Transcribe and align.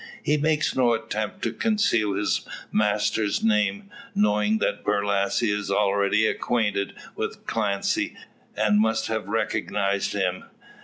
He 0.23 0.35
makes 0.35 0.75
no 0.75 0.93
attempt 0.93 1.43
to 1.43 1.53
conceal 1.53 2.15
his 2.15 2.41
master's 2.71 3.43
name, 3.43 3.91
knowing 4.15 4.57
that 4.57 4.83
Borlasse 4.83 5.43
is 5.43 5.69
already 5.69 6.25
acquainted 6.25 6.95
with 7.15 7.45
Clancy, 7.45 8.17
and 8.57 8.79
must 8.81 9.05
have 9.09 9.27
recognised 9.27 10.13
him. 10.13 10.45